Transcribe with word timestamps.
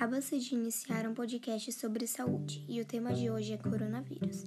Acaba-se 0.00 0.38
de 0.38 0.54
iniciar 0.54 1.06
um 1.06 1.12
podcast 1.12 1.70
sobre 1.72 2.06
saúde 2.06 2.64
e 2.66 2.80
o 2.80 2.86
tema 2.86 3.12
de 3.12 3.30
hoje 3.30 3.52
é 3.52 3.58
coronavírus. 3.58 4.44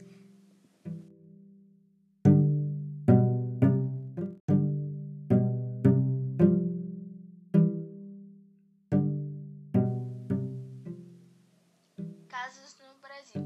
Casos 12.27 12.75
no 12.79 12.99
Brasil. 12.99 13.43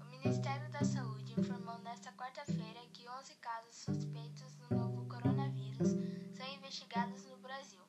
O 0.00 0.04
Ministério 0.06 0.70
da 0.70 0.82
Saúde 0.82 1.34
informou 1.38 1.78
nesta 1.80 2.10
quarta-feira 2.12 2.80
que 2.94 3.06
11 3.06 3.34
casos 3.34 3.76
suspeitos 3.76 4.56
do 4.56 4.74
novo 4.74 5.04
coronavírus 5.06 5.90
são 6.32 6.54
investigados 6.56 7.22
no 7.26 7.36
Brasil. 7.36 7.82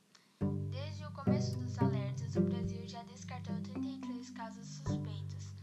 Desde 0.70 1.06
o 1.06 1.12
começo 1.14 1.58
dos 1.58 1.80
alertas, 1.80 2.01
casos 4.42 4.66
suspeitos. 4.66 5.54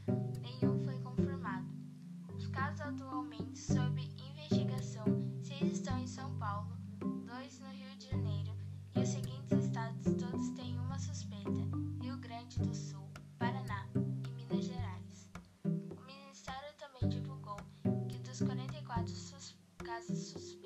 Nenhum 0.41 0.79
foi 0.85 0.97
confirmado. 1.01 1.67
Os 2.33 2.47
casos 2.47 2.81
atualmente 2.81 3.59
sob 3.59 4.01
investigação, 4.31 5.05
seis 5.43 5.73
estão 5.73 5.99
em 5.99 6.07
São 6.07 6.33
Paulo, 6.39 6.79
dois 7.27 7.59
no 7.59 7.67
Rio 7.71 7.97
de 7.97 8.09
Janeiro 8.09 8.53
e 8.95 9.01
os 9.01 9.09
seguintes 9.09 9.65
estados 9.65 10.05
todos 10.15 10.51
têm 10.51 10.79
uma 10.79 10.97
suspeita: 10.97 11.61
Rio 12.01 12.19
Grande 12.19 12.61
do 12.61 12.73
Sul, 12.73 13.11
Paraná 13.37 13.89
e 14.25 14.31
Minas 14.31 14.65
Gerais. 14.65 15.29
O 15.65 16.01
Ministério 16.07 16.73
também 16.79 17.09
divulgou 17.09 17.57
que 18.09 18.21
dos 18.21 18.41
44 18.43 19.09
sus 19.13 19.57
casos 19.79 20.19
suspeitos, 20.19 20.58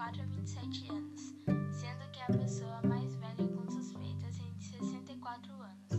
24 0.00 0.22
a 0.22 0.24
27 0.24 0.88
anos, 0.88 1.20
sendo 1.78 2.10
que 2.10 2.20
é 2.20 2.22
a 2.22 2.38
pessoa 2.38 2.80
mais 2.84 3.14
velha 3.16 3.46
com 3.48 3.70
suspeitas 3.70 4.34
tem 4.38 4.58
64 4.58 5.52
anos. 5.52 5.90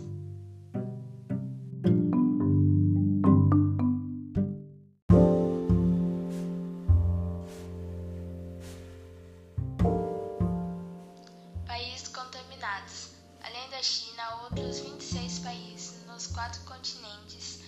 Países 11.67 12.07
contaminados. 12.07 13.11
Além 13.43 13.69
da 13.69 13.83
China, 13.83 14.43
outros 14.45 14.79
26 14.79 15.39
países 15.39 16.05
nos 16.07 16.25
quatro 16.25 16.59
continentes 16.63 17.59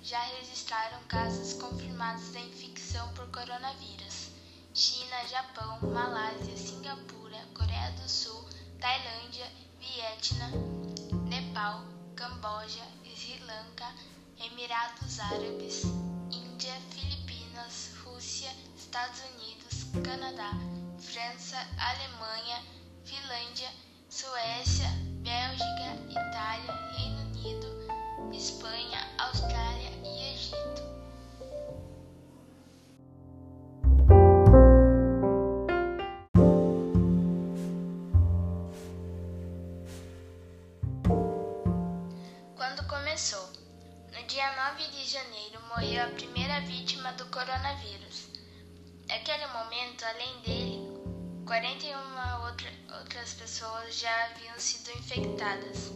já 0.00 0.22
registraram 0.38 1.02
casos 1.08 1.52
confirmados 1.52 2.32
da 2.32 2.40
infecção 2.40 3.12
por 3.12 3.26
coronavírus. 3.30 4.31
China, 4.74 5.26
Japão, 5.28 5.78
Malásia, 5.82 6.56
Singapura, 6.56 7.36
Coreia 7.54 7.90
do 7.90 8.08
Sul, 8.08 8.42
Tailândia, 8.80 9.46
Vietnã, 9.78 10.50
Nepal, 11.28 11.84
Camboja, 12.16 12.82
Sri 13.04 13.38
Lanka, 13.40 13.84
Emirados 14.42 15.20
Árabes, 15.20 15.82
Índia, 16.30 16.72
Filipinas, 16.90 17.90
Rússia, 18.02 18.50
Estados 18.74 19.20
Unidos, 19.34 19.84
Canadá, 20.02 20.52
França, 20.98 21.58
Alemanha, 21.76 22.62
Finlândia, 23.04 23.68
Suécia, 24.08 24.88
Bélgica, 25.20 25.71
janeiro 45.12 45.60
morreu 45.68 46.04
a 46.04 46.08
primeira 46.08 46.58
vítima 46.62 47.12
do 47.12 47.26
coronavírus. 47.26 48.28
Naquele 49.06 49.46
momento, 49.48 50.02
além 50.06 50.40
dele, 50.40 51.44
41 51.44 52.46
outra, 52.46 52.72
outras 52.98 53.34
pessoas 53.34 53.94
já 53.98 54.24
haviam 54.24 54.58
sido 54.58 54.90
infectadas. 54.92 55.92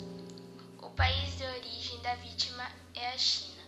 O 0.82 0.90
país 0.90 1.34
de 1.38 1.44
origem 1.44 1.98
da 2.02 2.14
vítima 2.16 2.70
é 2.94 3.08
a 3.08 3.16
China. 3.16 3.62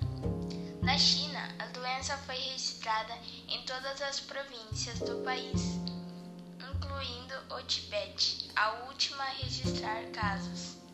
Na 0.82 0.98
China, 0.98 1.40
a 1.58 1.64
doença 1.68 2.18
foi 2.18 2.36
registrada 2.36 3.14
em 3.48 3.62
todas 3.62 4.02
as 4.02 4.20
províncias 4.20 4.98
do 4.98 5.24
país, 5.24 5.78
incluindo 6.60 7.54
o 7.54 7.62
Tibete, 7.62 8.50
a 8.54 8.84
última 8.86 9.24
a 9.24 9.30
registrar 9.30 10.02
casos. 10.12 10.87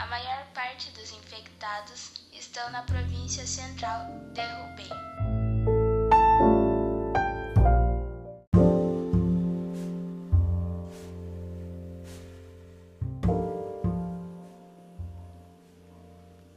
A 0.00 0.06
maior 0.06 0.46
parte 0.54 0.90
dos 0.92 1.12
infectados 1.12 2.12
estão 2.32 2.70
na 2.70 2.82
província 2.84 3.46
central 3.46 4.06
de 4.32 4.40
Hubei. 4.40 4.88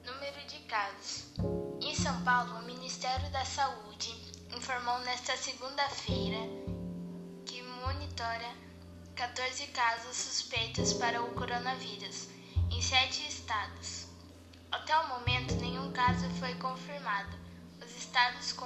Número 0.05 0.47
de 0.47 0.59
casos. 0.69 1.25
Em 1.81 1.93
São 1.93 2.23
Paulo, 2.23 2.59
o 2.59 2.63
Ministério 2.63 3.29
da 3.31 3.43
Saúde 3.43 4.15
informou 4.55 4.99
nesta 4.99 5.35
segunda-feira 5.35 6.39
que 7.45 7.61
monitora 7.61 8.55
14 9.17 9.67
casos 9.67 10.15
suspeitos 10.15 10.93
para 10.93 11.21
o 11.21 11.33
coronavírus 11.33 12.29
em 12.71 12.81
sete 12.81 13.32
estados. 13.43 14.07
Até 14.71 14.97
o 14.97 15.07
momento, 15.09 15.53
nenhum 15.55 15.91
caso 15.91 16.29
foi 16.39 16.55
confirmado. 16.55 17.37
Os 17.83 17.95
estados 17.97 18.53
com 18.53 18.65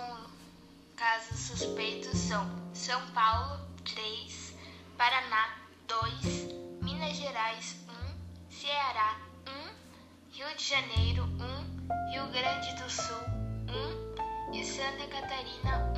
casos 0.95 1.39
suspeitos 1.39 2.15
são 2.17 2.47
São 2.75 3.01
Paulo, 3.11 3.59
3, 3.83 4.53
Paraná, 4.95 5.57
2, 5.88 6.83
Minas 6.83 7.17
Gerais, 7.17 7.77
1, 7.89 8.53
Ceará, 8.53 9.19
1, 9.47 10.35
Rio 10.38 10.55
de 10.55 10.63
Janeiro, 10.63 11.23
1, 11.23 12.11
Rio 12.11 12.27
Grande 12.31 12.75
do 12.75 12.89
Sul, 12.89 13.17
1 14.51 14.53
e 14.53 14.63
Santa 14.63 15.07
Catarina, 15.07 15.91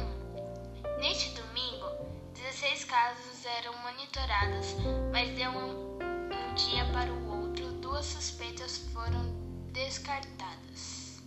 1. 0.95 1.01
Neste 1.01 1.31
domingo, 1.31 1.85
16 2.33 2.85
casos 2.85 3.45
eram 3.45 3.77
monitorados, 3.79 4.67
mas 5.11 5.35
de 5.35 5.45
um, 5.49 5.99
um 5.99 6.53
dia 6.55 6.85
para 6.93 7.11
o 7.11 7.27
outro, 7.27 7.38
duas 7.89 8.05
suspeitas 8.05 8.77
foram 8.93 9.23
descartadas. 9.73 11.19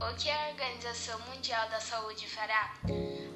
O 0.00 0.16
que 0.16 0.28
a 0.28 0.48
Organização 0.48 1.20
Mundial 1.20 1.68
da 1.70 1.80
Saúde 1.80 2.26
fará? 2.26 2.74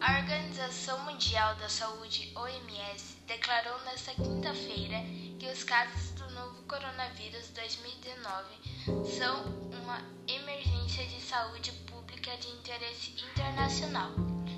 A 0.01 0.19
Organização 0.19 0.99
Mundial 1.05 1.55
da 1.57 1.69
Saúde, 1.69 2.33
OMS, 2.35 3.17
declarou 3.29 3.81
nesta 3.85 4.13
quinta-feira 4.15 4.99
que 5.39 5.47
os 5.47 5.63
casos 5.63 6.11
do 6.13 6.29
novo 6.33 6.63
coronavírus 6.65 7.49
2019 7.51 9.07
são 9.17 9.45
uma 9.71 10.03
emergência 10.27 11.07
de 11.07 11.21
saúde 11.21 11.71
pública 11.71 11.98
de 12.37 12.49
interesse 12.49 13.13
internacional. 13.13 14.11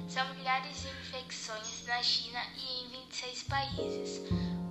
São 0.08 0.34
milhares 0.34 0.82
de 0.82 0.88
infecções 0.88 1.86
na 1.86 2.02
China 2.02 2.40
e 2.56 2.82
em 2.82 2.88
26 2.88 3.42
países. 3.44 4.20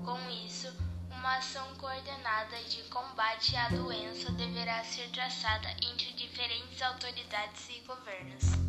Com 0.03 0.17
isso, 0.47 0.67
uma 1.11 1.37
ação 1.37 1.65
coordenada 1.77 2.57
de 2.63 2.83
combate 2.83 3.55
à 3.55 3.69
doença 3.69 4.31
deverá 4.33 4.83
ser 4.83 5.09
traçada 5.09 5.69
entre 5.81 6.11
diferentes 6.13 6.81
autoridades 6.81 7.69
e 7.69 7.79
governos. 7.81 8.68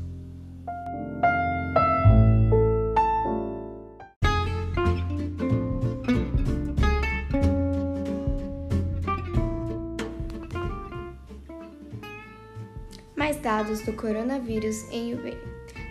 Mais 13.20 13.37
dados 13.37 13.82
do 13.82 13.93
coronavírus 13.93 14.90
em 14.90 15.12
Hubei. 15.12 15.37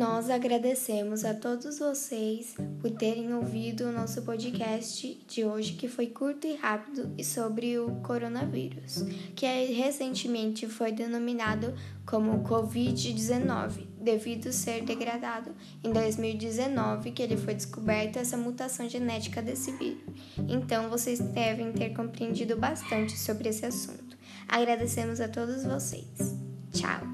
Nós 0.02 0.28
agradecemos 0.28 1.24
a 1.24 1.32
todos 1.32 1.78
vocês 1.78 2.56
por 2.80 2.90
terem 2.90 3.32
ouvido 3.34 3.84
o 3.84 3.92
nosso 3.92 4.20
podcast 4.22 5.24
de 5.28 5.44
hoje, 5.44 5.74
que 5.74 5.86
foi 5.86 6.08
curto 6.08 6.44
e 6.44 6.56
rápido 6.56 7.14
e 7.16 7.22
sobre 7.22 7.78
o 7.78 7.88
coronavírus, 8.02 9.04
que 9.36 9.46
recentemente 9.46 10.66
foi 10.66 10.90
denominado 10.90 11.72
como 12.04 12.42
Covid-19, 12.42 13.86
devido 14.00 14.52
ser 14.52 14.82
degradado 14.82 15.54
em 15.84 15.92
2019 15.92 17.12
que 17.12 17.22
ele 17.22 17.36
foi 17.36 17.54
descoberto 17.54 18.16
essa 18.16 18.36
mutação 18.36 18.88
genética 18.88 19.40
desse 19.40 19.70
vírus. 19.70 20.02
Então 20.48 20.90
vocês 20.90 21.20
devem 21.20 21.72
ter 21.72 21.90
compreendido 21.90 22.56
bastante 22.56 23.16
sobre 23.16 23.50
esse 23.50 23.64
assunto. 23.64 24.18
Agradecemos 24.48 25.20
a 25.20 25.28
todos 25.28 25.62
vocês. 25.62 26.34
Tchau! 26.72 27.11